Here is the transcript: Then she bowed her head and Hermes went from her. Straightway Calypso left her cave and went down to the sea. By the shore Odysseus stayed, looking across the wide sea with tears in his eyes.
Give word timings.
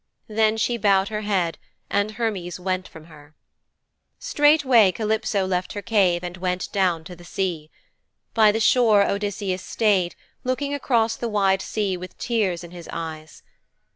Then 0.27 0.57
she 0.57 0.77
bowed 0.77 1.09
her 1.09 1.21
head 1.21 1.59
and 1.87 2.09
Hermes 2.13 2.59
went 2.59 2.87
from 2.87 3.03
her. 3.03 3.35
Straightway 4.17 4.91
Calypso 4.91 5.45
left 5.45 5.73
her 5.73 5.83
cave 5.83 6.23
and 6.23 6.37
went 6.37 6.71
down 6.71 7.03
to 7.03 7.15
the 7.15 7.23
sea. 7.23 7.69
By 8.33 8.51
the 8.51 8.59
shore 8.59 9.03
Odysseus 9.07 9.61
stayed, 9.61 10.15
looking 10.43 10.73
across 10.73 11.15
the 11.15 11.29
wide 11.29 11.61
sea 11.61 11.97
with 11.97 12.17
tears 12.17 12.63
in 12.63 12.71
his 12.71 12.89
eyes. 12.91 13.43